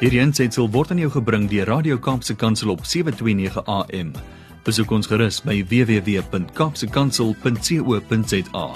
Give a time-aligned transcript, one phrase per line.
[0.00, 4.16] Hierdie aanseit word aan jou gebring deur Radio Kaapse Kansel op 7:29 AM.
[4.64, 8.66] Besoek ons gerus by www.kapsekansel.co.za.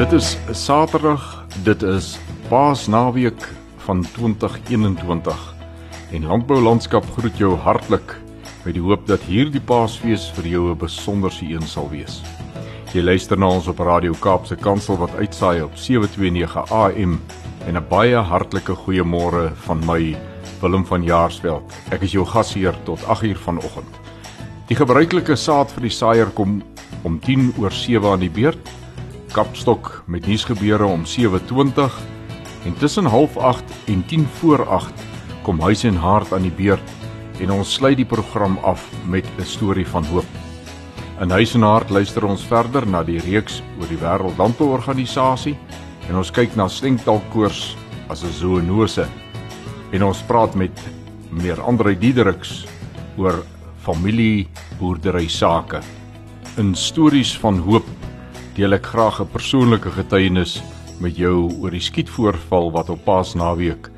[0.00, 2.18] Dit is Saterdag, dit is
[2.48, 3.48] Paasnaweek
[3.86, 5.54] van 2021
[6.10, 8.18] en Landbou Landskap groet jou hartlik
[8.64, 12.22] met die hoop dat hierdie Paasfees vir jou 'n besonderse een sal wees.
[12.92, 17.20] Jy luister na ons op Radio Kaapse Kansel wat uitsaai op 729 AM
[17.66, 20.16] en 'n baie hartlike goeiemôre van my
[20.60, 21.72] Willem van Jaarsveld.
[21.90, 24.00] Ek is jou gasheer tot 8uur vanoggend.
[24.66, 26.62] Die gebruikelike saad vir die saaier kom
[27.02, 28.68] om 10 oor 7 aan die beurt.
[29.32, 32.00] Kapstok met nuusgebeure om 7:20
[32.64, 34.92] en tussen 08:30 en 10 voor 8
[35.42, 36.99] kom huis en hart aan die beurt
[37.40, 40.26] en ons sluit die program af met 'n storie van hoop.
[41.20, 45.56] In Huis en Hart luister ons verder na die reeks oor die Wêreldlandbouorganisasie
[46.08, 47.76] en ons kyk na stengtalkoors
[48.08, 49.06] as 'n zoonose.
[49.92, 50.80] En ons praat met
[51.30, 52.66] meneer Andre Diedericks
[53.16, 53.44] oor
[53.82, 55.80] familie boerdery sake.
[56.56, 57.86] In stories van hoop
[58.54, 60.62] deel ek graag 'n persoonlike getuienis
[61.00, 63.90] met jou oor die skietvoorval wat op Paasnaweek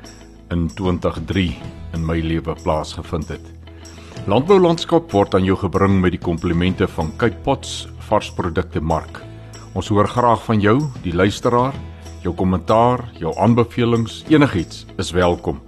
[0.51, 3.45] in 2003 in my lewe plaasgevind het.
[4.27, 9.21] Landbou landskap word aan jou gebring met die komplimente van Cape Pots varsprodukte mark.
[9.73, 11.73] Ons hoor graag van jou, die luisteraar.
[12.23, 15.59] Jou kommentaar, jou aanbevelings, enigiets is welkom.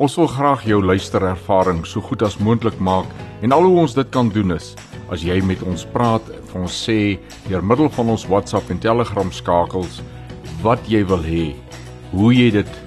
[0.00, 3.06] Ons wil graag jou luisterervaring so goed as moontlik maak
[3.44, 4.74] en al hoe ons dit kan doen is
[5.10, 6.98] as jy met ons praat, vir ons sê
[7.48, 10.00] deur middel van ons WhatsApp en Telegram skakels
[10.62, 11.50] wat jy wil hê,
[12.14, 12.78] hoe jy dit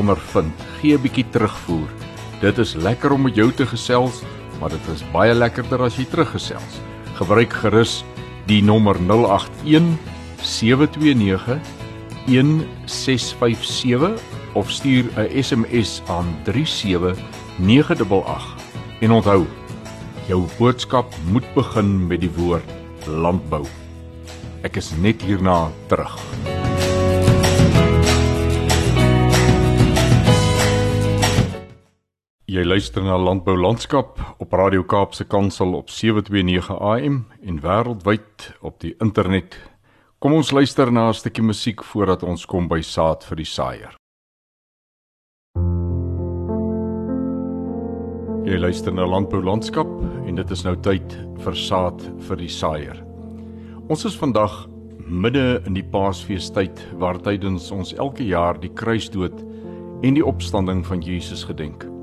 [0.00, 0.52] ondervind.
[0.80, 1.95] Gee 'n bietjie terugvoer.
[2.40, 4.22] Dit is lekker om met jou te gesels,
[4.60, 6.80] maar dit is baie lekkerder as jy teruggesels.
[7.16, 8.04] Gebruik gerus
[8.46, 9.96] die nommer 081
[10.44, 11.60] 729
[12.26, 14.20] 1657
[14.52, 18.56] of stuur 'n SMS aan 37988.
[19.00, 19.46] En onthou,
[20.26, 22.70] jou boodskap moet begin met die woord
[23.06, 23.64] landbou.
[24.62, 26.18] Ek is net hierna terug.
[32.46, 38.76] Jy luister na Landbou Landskap op Radio Kaapse Kansel op 729 AM en wêreldwyd op
[38.84, 39.56] die internet.
[40.22, 43.96] Kom ons luister na 'n stukkie musiek voordat ons kom by saad vir die saaier.
[48.44, 49.88] Jy luister na Landbou Landskap
[50.26, 53.04] en dit is nou tyd vir saad vir die saaier.
[53.88, 54.68] Ons is vandag
[55.08, 59.44] midde in die Paasfeestyd waar tydens ons elke jaar die kruisdood
[60.02, 61.95] en die opstanding van Jesus gedenk.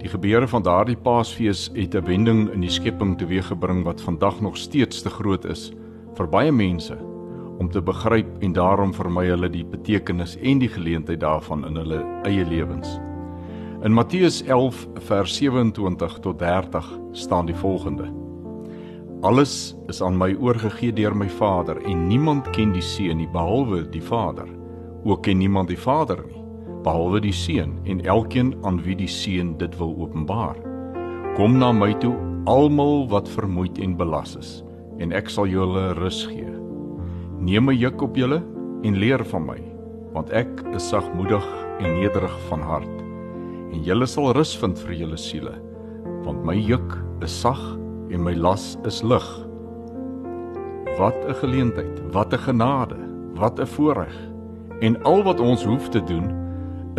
[0.00, 4.56] Die gebeure van daardie Paasfees het 'n wending in die skepping teweeggebring wat vandag nog
[4.56, 5.72] steeds te groot is
[6.14, 6.96] vir baie mense
[7.58, 12.04] om te begryp en daarom vermy hulle die betekenis en die geleentheid daarvan in hulle
[12.22, 13.00] eie lewens.
[13.82, 18.08] In Matteus 11 vers 27 tot 30 staan die volgende:
[19.20, 23.88] Alles is aan my oorgegee deur my Vader en niemand ken die Seun nie behalwe
[23.88, 24.48] die Vader.
[25.04, 26.39] Ook ken niemand die Vader nie
[26.84, 30.56] behalwe die seun en elkeen aan wie die seun dit wil openbaar.
[31.36, 32.14] Kom na my toe
[32.50, 34.52] almal wat vermoeid en belas is
[35.00, 36.48] en ek sal julle rus gee.
[37.40, 38.40] Neem my juk op julle
[38.84, 39.60] en leer van my
[40.14, 41.44] want ek is sagmoedig
[41.78, 42.96] en nederig van hart
[43.70, 45.54] en julle sal rus vind vir julle siele
[46.24, 47.60] want my juk is sag
[48.10, 49.28] en my las is lig.
[50.98, 52.98] Wat 'n geleentheid, wat 'n genade,
[53.34, 54.16] wat 'n voorreg.
[54.80, 56.28] En al wat ons hoef te doen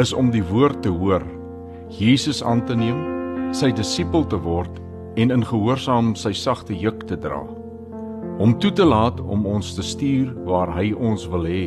[0.02, 1.22] is om die woord te hoor,
[1.94, 3.02] Jesus aan te neem,
[3.54, 4.80] sy disipel te word
[5.20, 7.42] en in gehoorsaam sy sagte juk te dra.
[8.42, 11.66] Om toe te laat om ons te stuur waar hy ons wil hê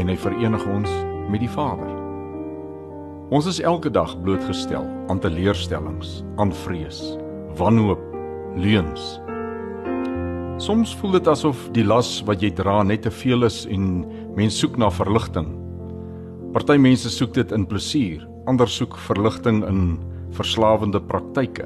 [0.00, 0.90] en hy verenig ons
[1.30, 1.90] met die Vader.
[3.34, 6.98] Ons is elke dag blootgestel aan teleurstellings, aan vrees,
[7.60, 8.02] wanhoop,
[8.58, 9.18] leuns.
[10.62, 14.02] Soms voel dit asof die las wat jy dra net te veel is en
[14.34, 15.63] mens soek na verligting.
[16.54, 19.78] Party mense soek dit in plesier, ander soek verligting in
[20.36, 21.64] verslawende praktyke.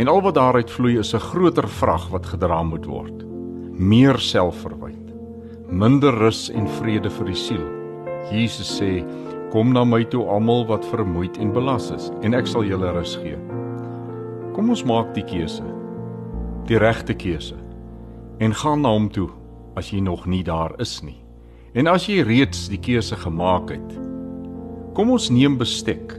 [0.00, 3.26] En al wat daaruit vloei is 'n groter vrag wat gedra moet word.
[3.76, 5.12] Meer selfverwyd,
[5.68, 7.66] minder rus en vrede vir die siel.
[8.32, 9.04] Jesus sê:
[9.50, 13.16] "Kom na my toe almal wat vermoeid en belas is, en ek sal julle rus
[13.16, 13.36] gee."
[14.54, 15.64] Kom ons maak die keuse.
[16.66, 17.56] Die regte keuse.
[18.40, 19.28] En gaan na hom toe
[19.76, 21.23] as jy nog nie daar is nie.
[21.74, 23.94] En as jy reeds die keuse gemaak het,
[24.94, 26.12] kom ons neem bestek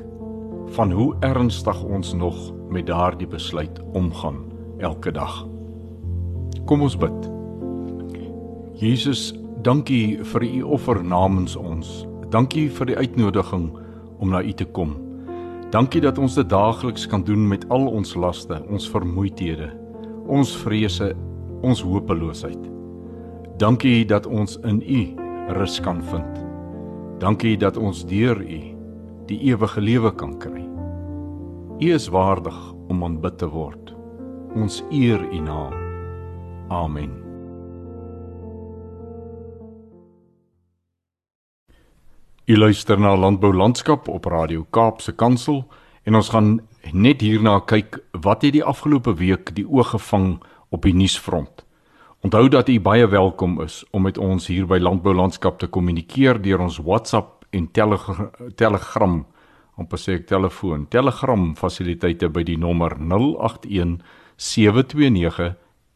[0.75, 2.35] van hoe ernstig ons nog
[2.67, 4.41] met daardie besluit omgaan
[4.83, 5.45] elke dag.
[6.67, 7.31] Kom ons bid.
[8.75, 9.31] Jesus,
[9.63, 12.03] dankie vir u offer namens ons.
[12.35, 13.71] Dankie vir die uitnodiging
[14.19, 14.97] om na u te kom.
[15.71, 19.71] Dankie dat ons dit daagliks kan doen met al ons laste, ons vermoeidhede,
[20.27, 21.13] ons vrese,
[21.63, 22.59] ons hopeloosheid.
[23.55, 26.45] Dankie dat ons in U rus kan vind.
[27.19, 28.61] Dankie dat ons deur U
[29.25, 30.63] die ewige lewe kan kry.
[31.81, 32.57] U is waardig
[32.87, 33.93] om aanbid te word.
[34.55, 35.73] Ons eer U naam.
[36.69, 37.13] Amen.
[42.45, 45.63] U luister na Landbou Landskap op Radio Kaapse Kansel
[46.03, 46.59] en ons gaan
[46.93, 50.35] net hierna kyk wat het die afgelope week die oog gevang
[50.69, 51.64] op die nuusfront.
[52.25, 56.39] Onthou dat u baie welkom is om met ons hier by Landbou Landskap te kommunikeer
[56.41, 59.19] deur ons WhatsApp en Telegram Telegram
[59.77, 63.99] om per se telefoon Telegram fasiliteite by die nommer 081
[64.41, 65.51] 729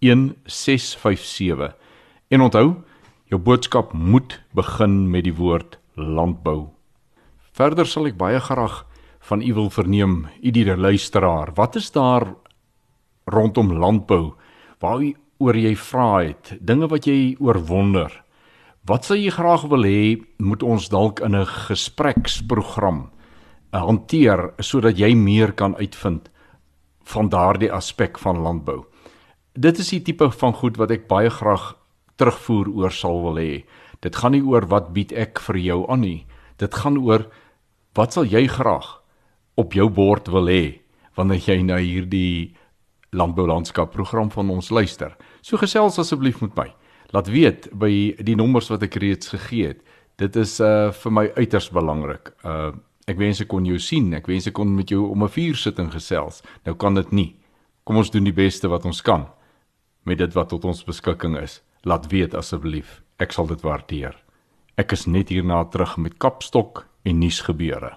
[0.05, 1.71] 1657.
[2.29, 2.67] En onthou,
[3.33, 6.67] jou boodskap moet begin met die woord landbou.
[7.57, 8.83] Verder sal ek baie graag
[9.31, 11.55] van u wil verneem, u die luisteraar.
[11.57, 12.27] Wat is daar
[13.25, 14.35] rondom landbou
[14.77, 18.11] waar u oor jy vra het, dinge wat jy oorwonder?
[18.87, 23.09] Wat sou jy graag wil hê moet ons dalk in 'n gespreksprogram
[23.73, 26.29] eh, hanteer sodat jy meer kan uitvind
[27.03, 28.85] van daardie aspek van landbou?
[29.53, 31.75] Dit is die tipe van goed wat ek baie graag
[32.17, 33.63] terugvoer oor sal wil hê.
[34.01, 36.25] Dit gaan nie oor wat bied ek vir jou aan nie.
[36.57, 37.27] Dit gaan oor
[37.95, 39.01] wat sal jy graag
[39.55, 40.79] op jou bord wil hê
[41.15, 42.55] wanneer jy na hierdie
[43.11, 45.15] landboulandskap program van ons luister.
[45.41, 46.67] So gesels asseblief met my.
[47.13, 47.91] Laat weet by
[48.21, 49.81] die nommers wat ek reeds gegee het.
[50.19, 52.33] Dit is uh vir my uiters belangrik.
[52.43, 52.71] Uh
[53.09, 54.11] ek wens ek kon jou sien.
[54.13, 56.43] Ek wens ek kon met jou om 'n vuur sit en gesels.
[56.65, 57.35] Nou kan dit nie.
[57.83, 59.27] Kom ons doen die beste wat ons kan
[60.05, 61.61] met dit wat tot ons beskikking is.
[61.83, 63.01] Laat weet asseblief.
[63.17, 64.15] Ek sal dit waardeer.
[64.77, 67.95] Ek is net hierna terug met Kapstok en nuusgebeure.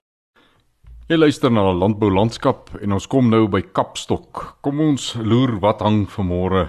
[1.12, 4.41] Jy luister na Landbou Landskap en ons kom nou by Kapstok.
[4.64, 6.62] Kom ons loer wat hang vanmôre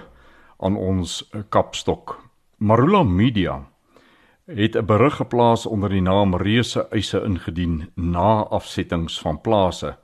[0.60, 1.14] aan ons
[1.48, 2.18] Kapstok.
[2.60, 3.54] Marula Media
[4.44, 9.96] het 'n berig geplaas onder die naam Reuse eise ingedien na afsettings van plase.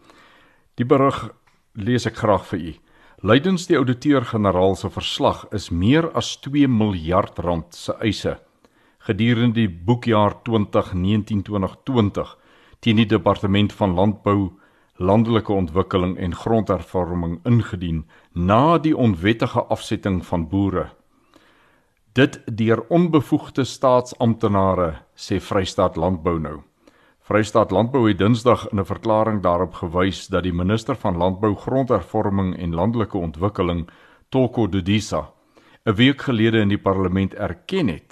[0.77, 1.35] Die berig
[1.75, 2.75] lees ek graag vir u.
[3.23, 8.39] Lydens die ouditeur-generaal se verslag is meer as 2 miljard rand se eise
[9.01, 12.37] gedurende die boekjaar 2019-2020
[12.81, 14.50] teen die departement van landbou,
[15.00, 20.91] landelike ontwikkeling en grondhervorming ingedien na die onwettige afsetting van boere.
[22.12, 26.59] Dit deur onbevoegde staatsamptenare sê Vrystaat Landbou nou.
[27.31, 32.56] Vrystaat Landbou het Dinsdag in 'n verklaring daarop gewys dat die minister van Landbou, Grondhervorming
[32.59, 33.88] en Landelike Ontwikkeling,
[34.29, 35.31] Toko Dudisa,
[35.87, 38.10] 'n week gelede in die parlement erken het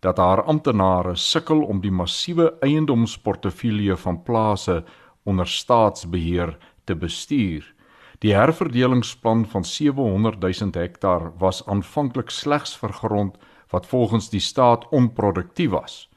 [0.00, 4.84] dat haar amptenare sukkel om die massiewe eiendomsportefeulje van plase
[5.22, 7.74] onder staatsbeheer te bestuur.
[8.18, 13.36] Die herverdelingsplan van 700 000 hektaar was aanvanklik slegs vir grond
[13.70, 16.08] wat volgens die staat onproduktief was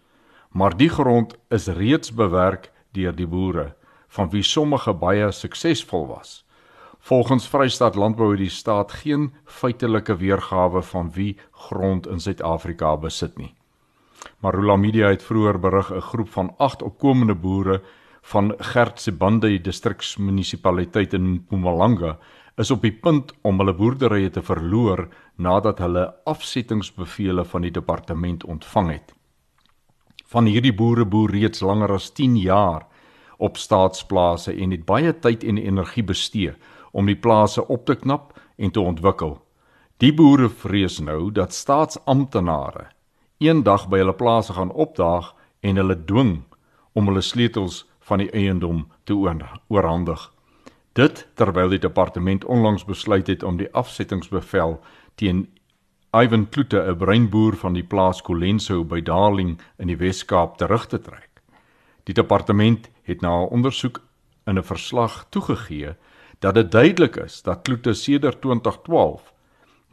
[0.51, 3.75] maar die grond is reeds bewerk deur die boere
[4.12, 6.44] van wie sommige baie suksesvol was.
[7.00, 13.38] Volgens Vrystaat Landbou het die staat geen feitelike weergawe van wie grond in Suid-Afrika besit
[13.38, 13.54] nie.
[14.42, 17.81] Marula Media het vroeër berig 'n groep van 8 opkomende boere
[18.21, 22.18] van Gertsebande distriksmunisipaliteit in Mpumalanga
[22.57, 28.44] is op die punt om hulle boerderye te verloor nadat hulle afsettingsbevele van die departement
[28.44, 29.16] ontvang het
[30.31, 32.86] van hierdie boere boer reeds langer as 10 jaar
[33.38, 36.54] op staatsplase en het baie tyd en energie bestee
[36.92, 39.40] om die plase op te knap en te ontwikkel.
[40.00, 42.88] Die boere vrees nou dat staatsamptenare
[43.42, 45.33] eendag by hulle plase gaan opdaag
[45.66, 46.44] en hulle dwing
[46.94, 50.30] om hulle sleutels van die eiendom te oorhandig.
[50.94, 54.80] Dit terwyl die departement onlangs besluit het om die afsettingsbevel
[55.16, 55.48] teen
[56.12, 61.00] Ivan Kloete, 'n breinboer van die plaas Colenso by Darling in die Wes-Kaap terug te
[61.00, 61.30] trek.
[62.04, 64.02] Die departement het na 'n ondersoek
[64.45, 65.95] in 'n verslag toegegee
[66.40, 69.33] dat dit duidelik is dat Kloete sedert 2012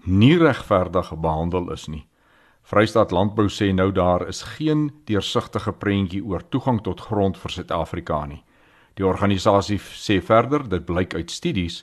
[0.04, 2.07] nie regverdig behandel is nie.
[2.68, 8.18] Vrystaat Landbou sê nou daar is geen deursigtige prentjie oor toegang tot grond vir Suid-Afrika
[8.28, 8.42] nie.
[9.00, 11.78] Die organisasie sê verder dit blyk uit studies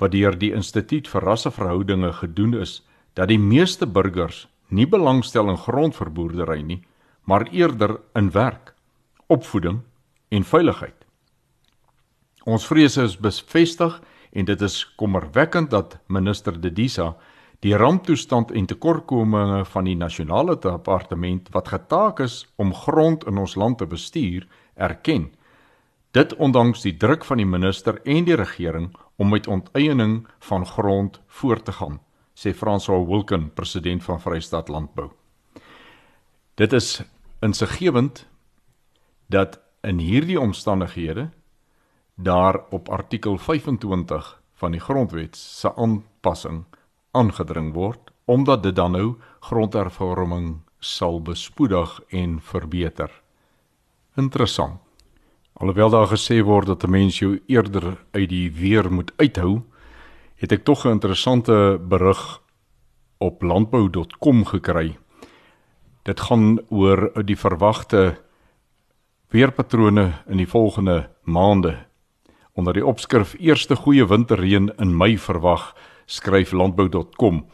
[0.00, 2.78] wat deur die Instituut vir Rasseverhoudinge gedoen is
[3.20, 6.80] dat die meeste burgers nie belangstel in grondverboerdery nie,
[7.28, 8.72] maar eerder in werk,
[9.28, 9.82] opvoeding
[10.30, 10.96] en veiligheid.
[12.48, 14.00] Ons vrese is bevestig
[14.32, 17.12] en dit is kommerwekkend dat minister Dedisa
[17.60, 23.54] Die ramptoestand en tekortkominge van die nasionale departement wat getaak is om grond in ons
[23.60, 24.46] land te bestuur,
[24.80, 25.28] erken.
[26.16, 28.88] Dit ondanks die druk van die minister en die regering
[29.20, 32.00] om met onteiening van grond voort te gaan,
[32.32, 35.10] sê François Wilken, president van Vrystaat Landbou.
[36.56, 37.02] Dit is
[37.44, 38.24] insiggewend
[39.28, 41.28] dat in hierdie omstandighede
[42.16, 46.64] daar op artikel 25 van die grondwet se aanpassing
[47.12, 53.10] aangedring word omdat dit dan nou grondhervorming sal bespoedig en verbeter.
[54.16, 54.78] Interessant.
[55.52, 59.62] Alhoewel daar gesê word dat 'n mens jou eerder uit die weer moet uithou,
[60.36, 62.40] het ek tog 'n interessante berig
[63.18, 64.98] op landbou.com gekry.
[66.02, 68.16] Dit gaan oor die verwagte
[69.28, 71.86] weerpatrone in die volgende maande.
[72.52, 75.74] Onder die opskrif Eerste goeie winterreën in Mei verwag,
[76.10, 77.44] skryf landbou.com.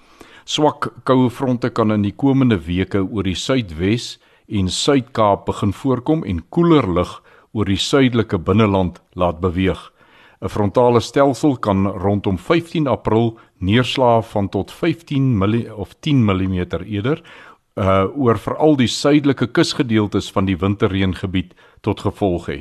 [0.46, 6.24] Swak koue fronte kan in die komende weke oor die Suidwes en Suid-Kaap begin voorkom
[6.24, 7.18] en koeler lug
[7.52, 9.80] oor die suidelike binneland laat beweeg.
[10.40, 16.54] 'n Frontale stelsel kan rondom 15 April neerslae van tot 15 mm of 10 mm
[16.84, 17.22] eerder
[17.76, 22.60] uh oor veral die suidelike kusgedeeltes van die winterreëngebied tot gevolg hê.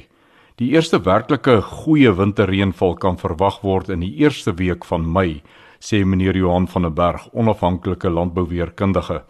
[0.55, 5.41] Die eerste werklike goeie winterreënval kan verwag word in die eerste week van Mei,
[5.79, 9.23] sê meneer Johan van der Berg, onafhanklike landbouweerkundige.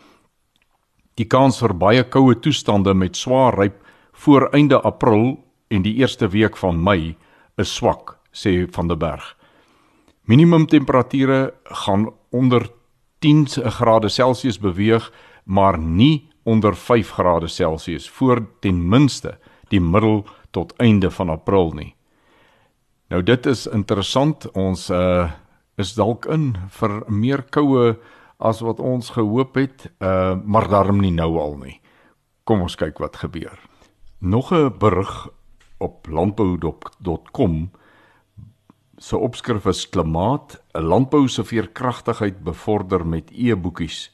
[1.15, 3.81] Die kans vir baie koue toestande met swaar ryp
[4.25, 5.37] voor einde April
[5.71, 7.15] en die eerste week van Mei
[7.57, 9.35] is swak, sê van der Berg.
[10.25, 12.69] Minimum temperature gaan onder
[13.19, 15.11] 10 grade Celsius beweeg
[15.45, 19.37] maar nie onder 5 grade Celsius voor ten minste
[19.69, 21.95] die middel tot einde van April nie.
[23.09, 24.51] Nou dit is interessant.
[24.51, 25.31] Ons uh
[25.77, 27.95] is dalk in vir meer koue
[28.39, 31.79] as wat ons gehoop het, uh maar daarom nie nou al nie.
[32.43, 33.59] Kom ons kyk wat gebeur.
[34.19, 35.29] Nog 'n berig
[35.77, 37.69] op landbou.com
[38.97, 44.11] se opskrif is klimaat, 'n landbou se veerkragtigheid bevorder met e-boekies.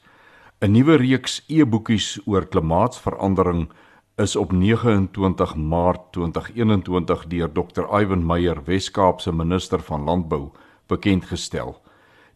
[0.60, 3.70] 'n Nuwe reeks e-boekies oor klimaatsverandering
[4.16, 8.00] is op 29 Maart 2021 deur Dr.
[8.00, 10.50] Ivan Meyer, Wes-Kaapse minister van Landbou,
[10.86, 11.76] bekend gestel.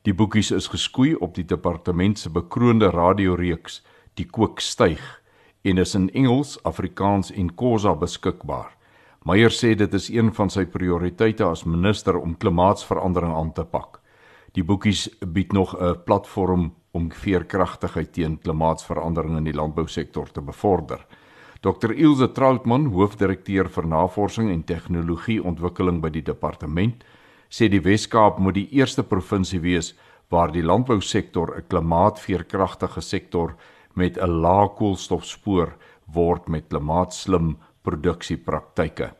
[0.02, 3.82] Die boekies is geskoei op die departement se bekroonde radioreeks
[4.16, 5.02] Die Kook styg
[5.66, 8.70] en is in Engels, Afrikaans en Khoisa beskikbaar.
[9.26, 13.98] Meyer sê dit is een van sy prioriteite as minister om klimaatsverandering aan te pak.
[14.54, 21.06] Die boekies bied nog 'n platform om veerkragtigheid teen klimaatsverandering in die landbousektor te bevorder.
[21.60, 27.04] Dr Ilse Troutman, hoofdirekteur vir navorsing en tegnologieontwikkeling by die departement,
[27.50, 29.94] sê die Wes-Kaap moet die eerste provinsie wees
[30.30, 33.54] waar die landbousektor 'n klimaatveerkragtige sektor
[33.94, 35.76] met 'n lae koolstofspoor
[36.06, 39.10] word met klimaatslim produksiepraktyke.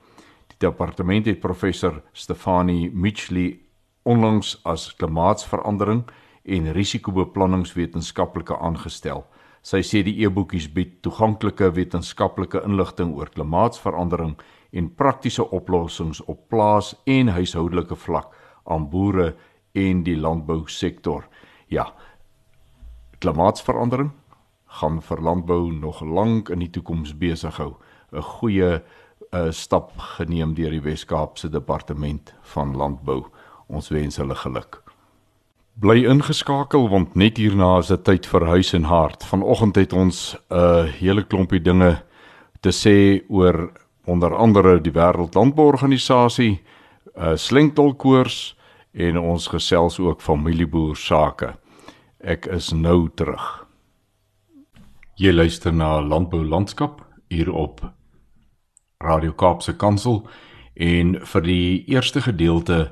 [0.49, 3.59] Die departement het professor Stefanie Mitchley
[4.05, 6.05] onlangs as klimaatsverandering
[6.45, 9.27] en risikobeplanningswetenskaplike aangestel.
[9.67, 14.37] Sy sê die e-boekies bied toeganklike wetenskaplike inligting oor klimaatsverandering
[14.79, 18.31] en praktiese oplossings op plaas en huishoudelike vlak
[18.71, 19.33] aan boere
[19.75, 21.27] en die landbousektor.
[21.67, 21.89] Ja.
[23.19, 24.13] Klimaatsverandering
[24.79, 27.75] gaan vir landbou nog lank in die toekoms besig hou.
[28.13, 28.83] 'n Goeie 'n
[29.35, 33.27] uh, stap geneem deur die Wes-Kaapse Departement van Landbou.
[33.67, 34.86] Ons wens hulle geluk.
[35.77, 39.25] Bly ingeskakel want net hierna is dit tyd vir huis en hart.
[39.29, 42.01] Vanoggend het ons 'n uh, hele klompie dinge
[42.63, 43.73] te sê oor
[44.07, 46.63] onder andere die Wêreld Landbouorganisasie,
[47.17, 48.57] uh, slengtolkoors
[48.95, 51.55] en ons gesels ook familieboer sake.
[52.21, 53.67] Ek is nou terug.
[55.17, 57.81] Jy luister na Landbou Landskap hier op
[58.99, 60.27] Radio Kaapse Kansel
[60.75, 62.91] en vir die eerste gedeelte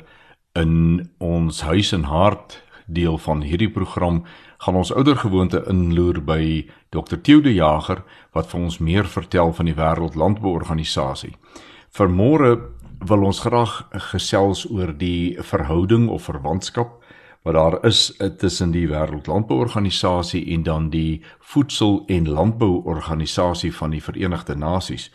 [0.53, 4.25] in ons huis en hart deel van hierdie program
[4.59, 7.17] gaan ons oudergewoonte inloer by Dr.
[7.17, 11.35] Theo de Jager wat vir ons meer vertel van die Wêreld Landbouorganisasie.
[11.95, 12.57] Vermôre
[13.05, 17.01] wil ons graag gesels oor die verhouding of verwantskap
[17.45, 18.09] wat daar is
[18.41, 25.11] tussen die Wêreld Landbouorganisasie en dan die Voedsel- en Landbouorganisasie van die Verenigde Nasies.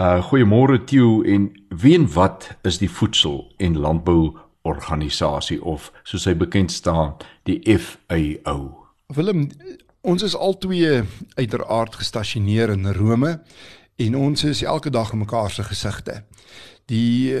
[0.00, 4.47] Uh goeiemôre Theo en wie en wat is die Voedsel- en Landbouorganisasie?
[4.68, 7.16] Organisasie of soos hy bekend staan
[7.48, 8.84] die FAO.
[9.16, 9.48] Willem,
[10.00, 11.02] ons is albei
[11.34, 13.38] uiteraard gestasioneer in Rome
[13.98, 16.22] en ons is elke dag in mekaar se gesigte.
[16.88, 17.34] Die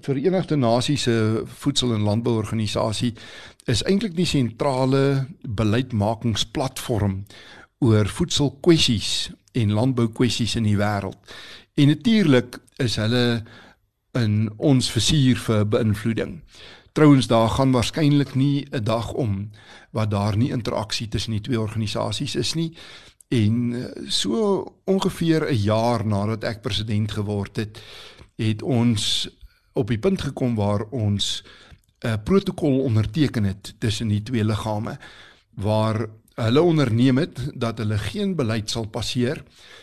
[0.00, 3.14] Verenigde Nasies se Voedsel- en Landbouorganisasie
[3.64, 7.22] is eintlik die sentrale beleidsmakingsplatform
[7.84, 11.16] oor voedselkwessies en landboukwessies in die wêreld.
[11.74, 13.42] En natuurlik is hulle
[14.14, 16.40] in ons versuur vir beïnvloeding.
[16.94, 19.50] Trouwens daar gaan waarskynlik nie 'n dag om
[19.90, 22.76] wat daar nie interaksie tussen die twee organisasies is nie.
[23.28, 27.82] En eh, so ongeveer 'n jaar nadat ek president geword het,
[28.36, 29.28] het ons
[29.72, 31.44] op die punt gekom waar ons
[32.04, 34.98] 'n protokol onderteken het tussen die twee liggame
[35.54, 39.42] waar hulle onderneem het dat hulle geen beleid sal passeer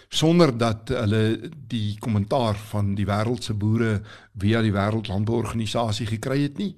[0.10, 4.02] sonder dat hulle die kommentaar van die wêreld se boere
[4.40, 6.74] via die wêreldlandbouorganisasie gekry het nie.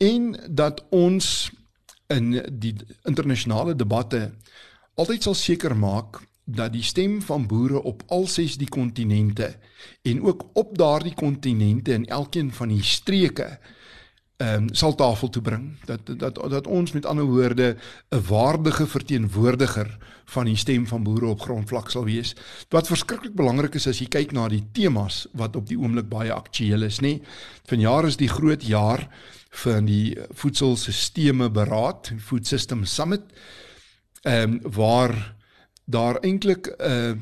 [0.00, 1.50] En dat ons
[2.12, 2.72] in die
[3.04, 4.30] internasionale debatte
[4.96, 9.56] altyd sal seker maak dat die stem van boere op al ses die kontinente
[10.06, 13.58] en ook op daardie kontinente in elkeen van die streke
[14.36, 17.76] ehm um, sal tafel toe bring dat dat dat ons met ander woorde
[18.10, 22.34] 'n waardige verteenwoordiger van die stem van boere op grondvlak sal wees.
[22.68, 26.32] Wat verskriklik belangrik is as jy kyk na die temas wat op die oomblik baie
[26.32, 27.20] aktueel is, nê.
[27.64, 29.08] Vanjaar is die groot jaar
[29.50, 33.22] vir die voedselstelsels beraad, Food System Summit.
[34.22, 35.34] Ehm um, waar
[35.84, 37.12] daar eintlik 'n uh,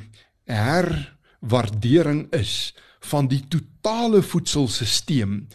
[0.45, 5.47] herwaardering is van die totale voedselstelsel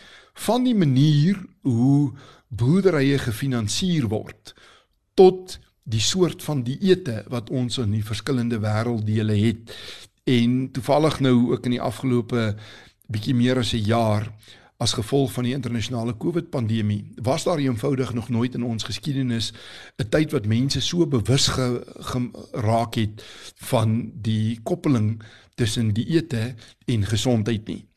[0.46, 2.12] van die manier hoe
[2.48, 4.54] boerderye gefinansier word
[5.20, 9.74] tot die soort van dieete wat ons in die verskillende wêrelddele het
[10.30, 12.54] en toevallig nou ook in die afgelope
[13.10, 14.30] bietjie meer as 'n jaar
[14.80, 19.52] as gevolg van die internasionale COVID-pandemie was daar eenvoudig nog nooit in ons geskiedenis
[19.98, 23.24] 'n tyd wat mense so bewus geraak het
[23.56, 25.22] van die koppeling
[25.56, 26.56] tussen dieete
[26.86, 27.89] en gesondheid nie.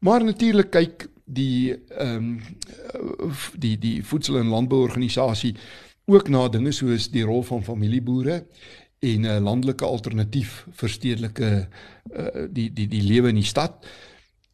[0.00, 2.40] Maar natuurlik kyk die ehm um,
[3.54, 5.54] die die voedsel- en landbouorganisasie
[6.04, 8.46] ook na dinge soos die rol van familieboere
[8.98, 11.68] en 'n landelike alternatief vir stedelike
[12.16, 13.86] uh, die die die lewe in die stad.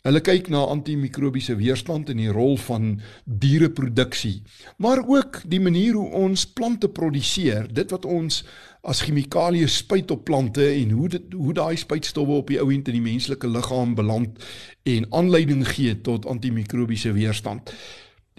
[0.06, 4.36] Hulle kyk na antimikrobiese weerstand en die rol van diereproduksie,
[4.78, 8.44] maar ook die manier hoe ons plante produseer, dit wat ons
[8.86, 12.86] as chemikalieë spuit op plante en hoe dit hoe daai spuitstowwe op die ou end
[12.86, 14.38] in die menslike liggaam beland
[14.86, 17.74] en aanleiding gee tot antimikrobiese weerstand.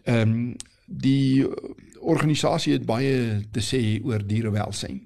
[0.06, 0.56] Ehm um,
[0.88, 1.44] die
[2.00, 5.02] organisasie het baie te sê oor dierewelsyn.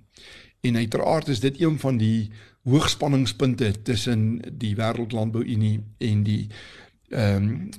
[0.62, 2.32] En uiteraard is dit een van die
[2.63, 6.47] hoogspanningspunte tussen die Wêreldlandbouunie en die
[7.10, 7.69] ehm um,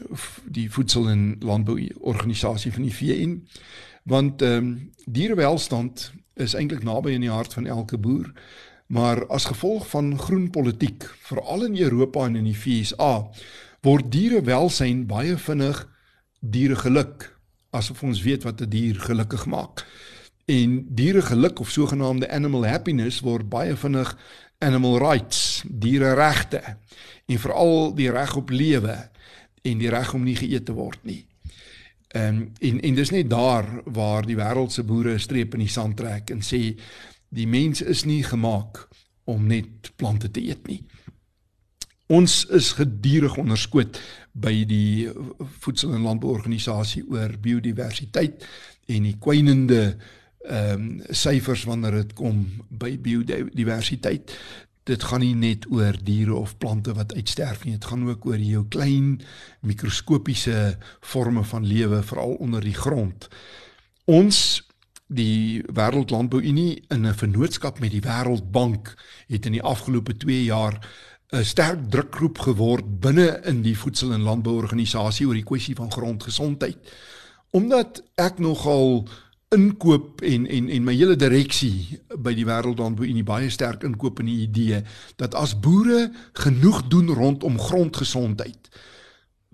[0.44, 3.38] die voedsel en landbou organisasie van die VN
[4.02, 8.32] want ehm um, dierewelstand is eintlik naby in die hart van elke boer.
[8.86, 13.28] Maar as gevolg van groen politiek, veral in Europa en in die VSA,
[13.80, 15.80] word dierewelsyn baie vinnig
[16.40, 17.28] dieregeluk,
[17.70, 19.86] asof ons weet wat 'n die dier gelukkig maak.
[20.44, 24.16] En dieregeluk of sogenaamde animal happiness word baie vinnig
[24.58, 26.62] animal rights, diereregte
[27.26, 28.96] en veral die reg op lewe
[29.62, 31.22] en die reg om nie geëet te word nie.
[32.12, 35.64] Ehm um, en en dis net daar waar die wêreld se boere 'n streep in
[35.64, 36.78] die sand trek en sê
[37.28, 38.88] die mens is nie gemaak
[39.24, 40.82] om net plante te eet nie.
[42.06, 44.00] Ons is gedurig onderskoot
[44.32, 45.08] by die
[45.60, 48.44] voedsel- en landbouorganisasie oor biodiversiteit
[48.86, 49.96] en die kwynende
[50.42, 54.32] ehm um, syfers wanneer dit kom by biodiversiteit
[54.88, 58.40] dit gaan nie net oor diere of plante wat uitsterf nie, dit gaan ook oor
[58.42, 59.20] jou klein
[59.62, 63.28] mikroskopiese forme van lewe veral onder die grond.
[64.10, 64.62] Ons
[65.12, 68.94] die Wêreldlandbouunie in 'n vennootskap met die Wêreldbank
[69.28, 70.80] het in die afgelope 2 jaar
[71.32, 76.78] 'n sterk drukgroep geword binne in die voedsel- en landbouorganisasie oor die kwessie van grondgesondheid.
[77.50, 79.08] Omdat ek nogal
[79.52, 84.22] inkoop en en en my hele direksie by die wêreldhandel in die baie sterk inkoop
[84.22, 84.80] in die idee
[85.20, 86.08] dat as boere
[86.44, 88.70] genoeg doen rondom grondgesondheid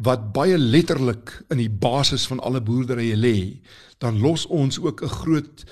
[0.09, 3.39] wat baie letterlik in die basis van alle boerderye lê
[3.99, 5.65] dan los ons ook 'n groot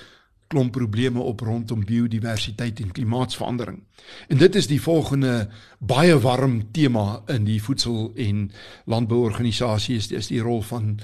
[0.47, 3.83] klomp probleme op rondom biodiversiteit en klimaatsverandering.
[4.27, 8.51] En dit is die volgende baie warm tema in die voedsel en
[8.85, 10.99] landbouorganisasie is, is die rol van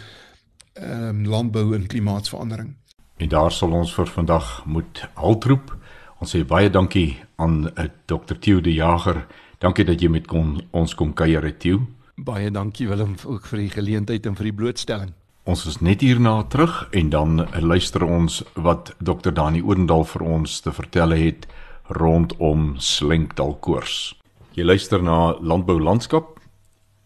[0.73, 2.75] ehm um, landbou en klimaatsverandering.
[3.17, 5.73] En daar sal ons vir vandag moet haltroep.
[6.19, 8.37] Ons sê baie dankie aan eh, Dr.
[8.39, 9.25] Theo de Jager.
[9.59, 11.85] Dankie dat jy met kon, ons kom kuier het Theo.
[12.15, 15.13] Baie dankie Willem ook vir die geleentheid en vir die blootstelling.
[15.43, 19.33] Ons is net hierna terug en dan luister ons wat Dr.
[19.35, 21.47] Dani Oendal vir ons te vertel het
[21.91, 24.13] rondom slenkdalkoors.
[24.55, 26.33] Jy luister na Landbou Landskap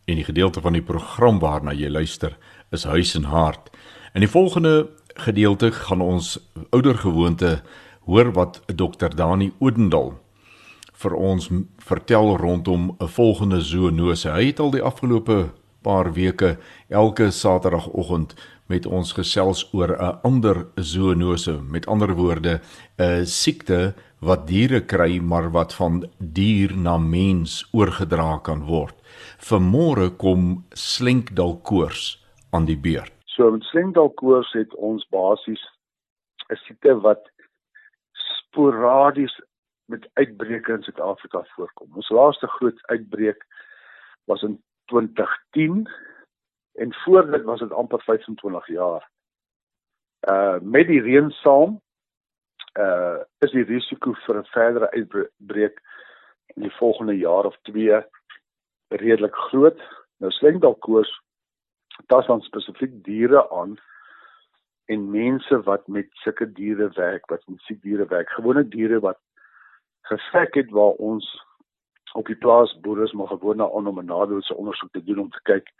[0.07, 2.37] En die gedeelte van die program waarna jy luister
[2.71, 3.67] is Huis en Hart.
[4.15, 4.87] In die volgende
[5.21, 6.37] gedeelte gaan ons
[6.69, 7.61] oudergewoonte
[8.05, 10.13] hoor wat Dr Dani Odendal
[10.97, 14.29] vir ons vertel rondom 'n volgende zoonose.
[14.29, 15.51] Hy het al die afgelope
[15.81, 16.57] paar weke
[16.89, 18.35] elke Saterdagoggend
[18.67, 22.61] met ons gesels oor 'n ander zoonose, met ander woorde,
[22.97, 28.95] 'n siekte wat diere kry maar wat van dier na mens oorgedra kan word.
[29.39, 33.16] Vanmôre kom slenkdalkoors aan die beurt.
[33.37, 35.63] So met slenkdalkoors het ons basies
[36.49, 37.29] 'n siekte wat
[38.11, 39.41] sporadies
[39.85, 41.95] met uitbreke in Suid-Afrika voorkom.
[41.95, 43.45] Ons laaste groot uitbreek
[44.25, 45.89] was in 2010
[46.73, 49.09] en voor dit was dit amper 25 jaar.
[50.29, 51.81] Uh met die reën saam
[52.79, 55.81] uh is die risiko vir 'n verdere uitbreek
[56.55, 58.05] in die volgende jaar of 2
[58.87, 59.81] redelik groot.
[60.17, 61.26] Nou sleng dalk koers
[62.05, 63.77] tas dan spesifiek diere aan
[64.85, 69.19] en mense wat met sulke diere werk, wat met siek diere werk, gewone diere wat
[70.01, 71.27] gevek het waar ons
[72.13, 75.41] op die plaas boere maar gewoon na om 'n nadeelse ondersoek te doen om te
[75.43, 75.73] kyk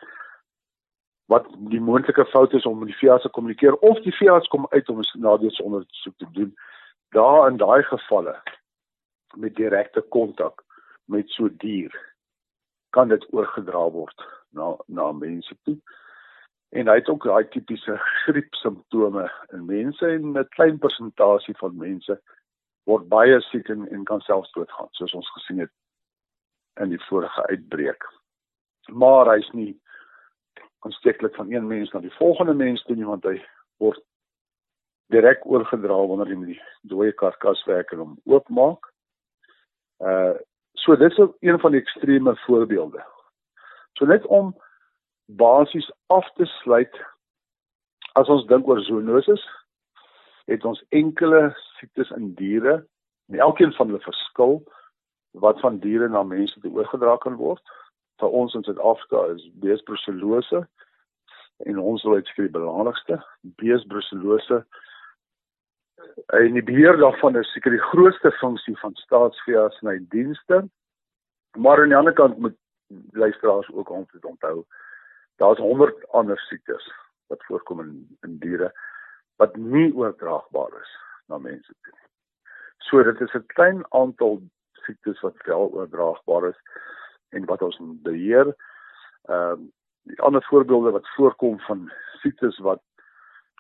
[1.26, 4.68] wat die moontlike foute is om met die veearts te kommunikeer of die veearts kom
[4.70, 6.58] uit om 'n nadeelse ondersoek te doen.
[7.10, 8.42] Daar in daai gevalle
[9.36, 10.64] met direkte kontak
[11.06, 12.16] met so dier
[12.90, 15.78] kan dit oorgedra word na na mense toe.
[16.70, 21.78] En hy het ook daai tipiese griep simptome in mense en 'n klein persentasie van
[21.78, 22.22] mense
[22.84, 25.72] word baie siek en, en kan selfs doodgaan soos ons gesien het
[26.82, 28.04] in die vorige uitbreek.
[28.88, 29.82] Maar hy's nie
[30.80, 33.40] aansteeklik van een mens na die volgende mens toe nie want hy
[33.84, 34.04] word
[35.12, 38.92] direk oorgedra wanneer jy met die dooie karkas werk en hom oopmaak.
[40.04, 40.36] Uh
[40.78, 43.02] so dit is een van die ekstreme voorbeelde.
[43.98, 44.54] So net om
[45.28, 46.94] basies af te sluit
[48.16, 49.44] as ons dink oor zoonoses
[50.48, 52.80] het ons enkele siektes in diere
[53.28, 54.62] en elkeen van hulle verskil
[55.44, 57.62] wat van diere na mense toe oorgedra kan word.
[58.22, 60.64] Vir ons in Suid-Afrika is beesbruselose
[61.68, 63.20] en ons wil vir die belangrikste
[63.60, 64.64] beesbruselose
[66.40, 70.64] en die beheer daarvan is seker die grootste funksie van staatsveearts en dienste.
[71.58, 72.56] Maar aan die ander kant moet
[73.12, 74.64] luisteraars ook altyd onthou
[75.38, 76.92] daar's 100 ander siektes
[77.28, 78.72] wat voorkom in in diere
[79.42, 80.94] wat nie oordraagbaar is
[81.28, 81.98] na mense toe.
[82.78, 84.42] So dit is 'n klein aantal
[84.86, 86.60] siektes wat wel oordraagbaar is
[87.30, 88.56] en wat ons beheer.
[89.26, 89.72] Ehm um,
[90.08, 92.82] die ander voorbeelde wat voorkom van siektes wat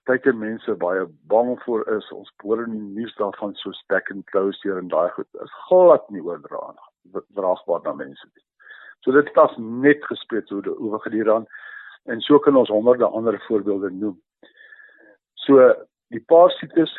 [0.07, 4.25] baie mense baie bang voor is, ons hoor in die nuus daarvan so back and
[4.31, 8.45] closure en daai goed is glad nie oordraagbaar na mense nie.
[9.03, 11.47] So dit is net gespreek die oor gedier aan
[12.07, 14.17] en so kan ons honderde ander voorbeelde noem.
[15.45, 15.73] So
[16.13, 16.91] die paar siektes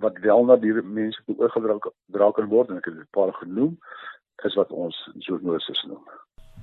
[0.00, 3.78] wat wel na die mense toe oorgedra kan word en ek het 'n paar genoem
[4.44, 6.02] is wat ons zoonoses noem.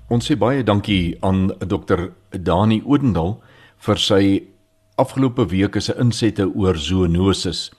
[0.09, 2.09] Ons sê baie dankie aan Dr.
[2.29, 3.41] Dani Odendal
[3.77, 4.23] vir sy
[4.97, 7.71] afgelope week se insette oor zoonoses.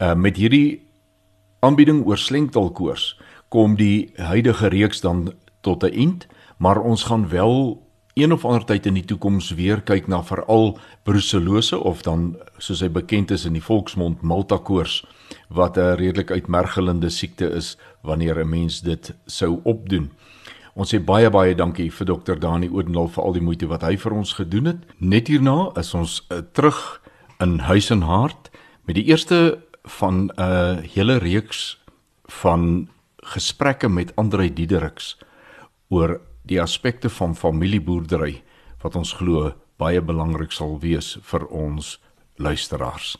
[0.00, 0.82] Uh met hierdie
[1.60, 6.26] aanbieding oor slenktalkoors kom die huidige reeks dan tot 'n eind,
[6.58, 7.82] maar ons gaan wel
[8.18, 12.80] een of ander tyd in die toekoms weer kyk na veral brucellose of dan soos
[12.82, 15.04] hy bekend is in die volksmond maltakoors
[15.48, 20.10] wat 'n redelik uitmergelende siekte is wanneer 'n mens dit sou opdoen.
[20.74, 23.96] Ons sê baie baie dankie vir dokter Dani Odendaal vir al die moeite wat hy
[23.96, 24.78] vir ons gedoen het.
[24.98, 27.00] Net hierna is ons uh, terug
[27.40, 28.50] in huis en hart
[28.86, 31.80] met die eerste van 'n uh, hele reeks
[32.24, 35.16] van gesprekke met Andrei Diedericks
[35.88, 38.42] oor die aspekte van familieboerdery
[38.82, 41.98] wat ons glo baie belangrik sal wees vir ons
[42.38, 43.16] luisteraars.